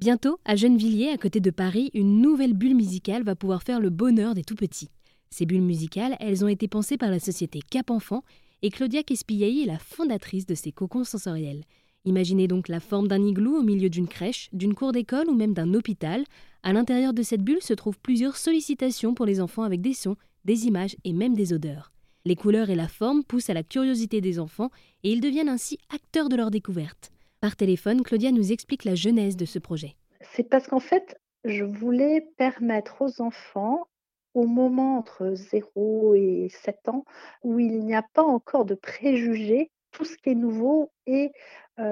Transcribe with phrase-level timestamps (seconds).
[0.00, 3.90] Bientôt, à Gennevilliers, à côté de Paris, une nouvelle bulle musicale va pouvoir faire le
[3.90, 4.88] bonheur des tout-petits.
[5.28, 8.24] Ces bulles musicales, elles ont été pensées par la société Cap Enfant
[8.62, 11.64] et Claudia Kespiaï est la fondatrice de ces cocons sensoriels.
[12.06, 15.52] Imaginez donc la forme d'un igloo au milieu d'une crèche, d'une cour d'école ou même
[15.52, 16.24] d'un hôpital.
[16.62, 20.16] À l'intérieur de cette bulle se trouvent plusieurs sollicitations pour les enfants avec des sons,
[20.46, 21.92] des images et même des odeurs.
[22.24, 24.70] Les couleurs et la forme poussent à la curiosité des enfants
[25.02, 27.10] et ils deviennent ainsi acteurs de leur découverte.
[27.40, 29.96] Par téléphone, Claudia nous explique la genèse de ce projet.
[30.20, 33.88] C'est parce qu'en fait, je voulais permettre aux enfants,
[34.34, 37.06] au moment entre 0 et 7 ans,
[37.42, 40.92] où il n'y a pas encore de préjugés, tout ce qui est nouveau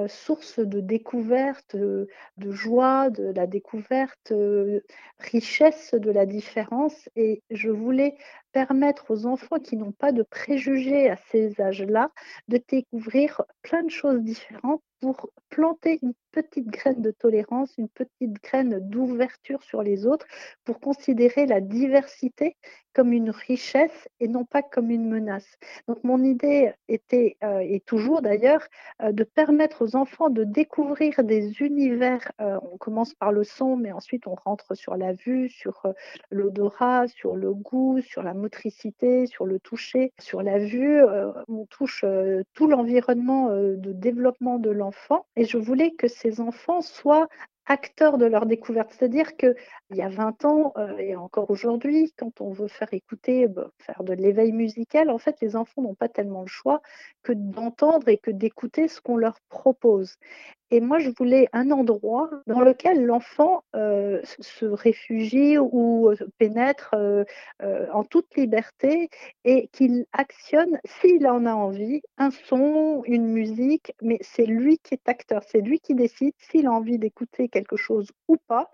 [0.06, 2.06] source de découverte, de
[2.50, 4.32] joie, de la découverte,
[5.18, 7.08] richesse de la différence.
[7.16, 8.16] Et je voulais
[8.52, 12.10] permettre aux enfants qui n'ont pas de préjugés à ces âges-là
[12.48, 18.32] de découvrir plein de choses différentes pour planter une petite graine de tolérance, une petite
[18.42, 20.26] graine d'ouverture sur les autres,
[20.64, 22.56] pour considérer la diversité
[22.94, 25.46] comme une richesse et non pas comme une menace.
[25.86, 28.66] Donc mon idée était, et toujours d'ailleurs,
[29.12, 32.32] de permettre aux enfants de découvrir des univers.
[32.40, 35.92] Euh, on commence par le son, mais ensuite on rentre sur la vue, sur euh,
[36.30, 41.02] l'odorat, sur le goût, sur la motricité, sur le toucher, sur la vue.
[41.02, 42.04] Euh, on touche
[42.54, 45.26] tout l'environnement de développement de l'enfant.
[45.36, 47.28] Et je voulais que ces enfants soient
[47.68, 48.90] acteurs de leur découverte.
[48.90, 49.54] C'est-à-dire qu'il
[49.92, 54.14] y a 20 ans et encore aujourd'hui, quand on veut faire écouter, bah, faire de
[54.14, 56.82] l'éveil musical, en fait, les enfants n'ont pas tellement le choix
[57.22, 60.16] que d'entendre et que d'écouter ce qu'on leur propose.
[60.70, 67.24] Et moi, je voulais un endroit dans lequel l'enfant euh, se réfugie ou pénètre euh,
[67.62, 69.08] euh, en toute liberté
[69.44, 74.94] et qu'il actionne, s'il en a envie, un son, une musique, mais c'est lui qui
[74.94, 78.70] est acteur, c'est lui qui décide s'il a envie d'écouter quelque chose ou pas.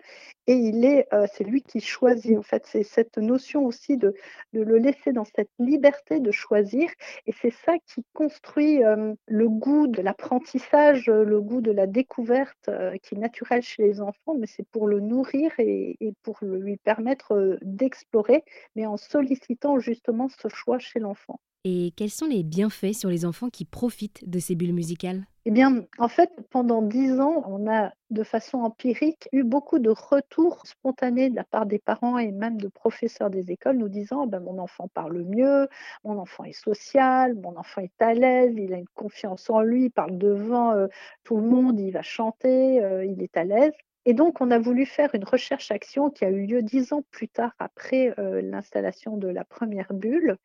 [0.47, 2.37] Et il est, c'est lui qui choisit.
[2.37, 4.13] En fait, c'est cette notion aussi de,
[4.53, 6.89] le laisser dans cette liberté de choisir.
[7.25, 8.81] Et c'est ça qui construit
[9.27, 14.01] le goût de l'apprentissage, le goût de la découverte euh, qui est naturelle chez les
[14.01, 18.43] enfants, mais c'est pour le nourrir et, pour lui permettre euh, d'explorer,
[18.75, 21.39] mais en sollicitant justement ce choix chez l'enfant.
[21.67, 25.25] Et quels sont les bienfaits sur les enfants qui profitent de ces bulles musicales?
[25.45, 29.89] Eh bien, en fait, pendant dix ans, on a de façon empirique eu beaucoup de
[29.89, 34.27] retours spontanés de la part des parents et même de professeurs des écoles nous disant
[34.27, 35.67] ben, mon enfant parle mieux,
[36.03, 39.85] mon enfant est social, mon enfant est à l'aise, il a une confiance en lui,
[39.85, 40.85] il parle devant euh,
[41.23, 43.73] tout le monde, il va chanter, euh, il est à l'aise.
[44.05, 47.27] Et donc, on a voulu faire une recherche-action qui a eu lieu dix ans plus
[47.27, 50.37] tard après euh, l'installation de la première bulle.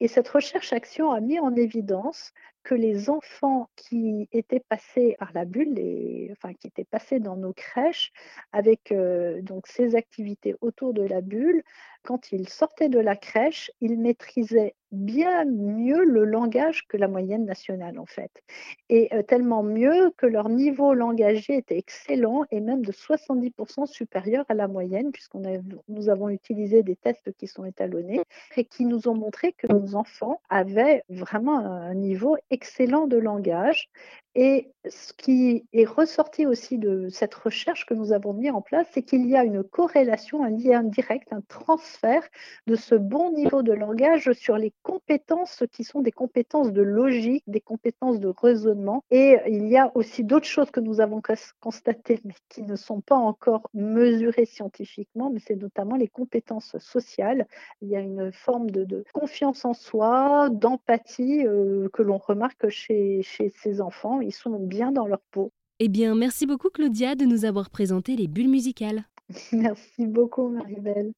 [0.00, 2.32] Et cette recherche-action a mis en évidence
[2.66, 5.78] que les enfants qui étaient passés par la bulle,
[6.32, 8.10] enfin qui étaient passés dans nos crèches
[8.50, 11.62] avec euh, donc ces activités autour de la bulle,
[12.02, 17.44] quand ils sortaient de la crèche, ils maîtrisaient bien mieux le langage que la moyenne
[17.44, 18.30] nationale en fait.
[18.88, 24.44] Et euh, tellement mieux que leur niveau langagier était excellent et même de 70% supérieur
[24.48, 25.42] à la moyenne puisqu'on
[25.88, 28.22] nous avons utilisé des tests qui sont étalonnés
[28.56, 33.90] et qui nous ont montré que nos enfants avaient vraiment un niveau de langage
[34.38, 38.86] et ce qui est ressorti aussi de cette recherche que nous avons mis en place,
[38.92, 42.22] c'est qu'il y a une corrélation, un lien direct, un transfert
[42.66, 47.44] de ce bon niveau de langage sur les compétences qui sont des compétences de logique,
[47.46, 49.02] des compétences de raisonnement.
[49.10, 51.22] Et il y a aussi d'autres choses que nous avons
[51.60, 57.46] constatées, mais qui ne sont pas encore mesurées scientifiquement, mais c'est notamment les compétences sociales.
[57.80, 63.22] Il y a une forme de, confiance en soi, d'empathie euh, que l'on remarque chez,
[63.22, 65.52] chez ces enfants ils sont bien dans leur peau.
[65.78, 69.04] Eh bien, merci beaucoup Claudia de nous avoir présenté les bulles musicales.
[69.52, 71.12] Merci beaucoup Maribel.